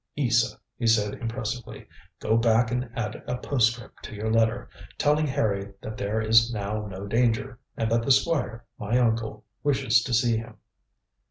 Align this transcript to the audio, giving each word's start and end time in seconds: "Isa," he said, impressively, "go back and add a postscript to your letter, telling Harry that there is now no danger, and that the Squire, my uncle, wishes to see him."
"Isa," 0.15 0.57
he 0.77 0.87
said, 0.87 1.13
impressively, 1.21 1.85
"go 2.19 2.35
back 2.35 2.71
and 2.71 2.89
add 2.95 3.21
a 3.27 3.37
postscript 3.37 4.03
to 4.05 4.15
your 4.15 4.31
letter, 4.33 4.67
telling 4.97 5.27
Harry 5.27 5.73
that 5.79 5.95
there 5.95 6.19
is 6.19 6.51
now 6.51 6.87
no 6.87 7.05
danger, 7.05 7.59
and 7.77 7.91
that 7.91 8.01
the 8.01 8.11
Squire, 8.11 8.65
my 8.79 8.97
uncle, 8.97 9.45
wishes 9.61 10.01
to 10.01 10.11
see 10.15 10.37
him." 10.37 10.57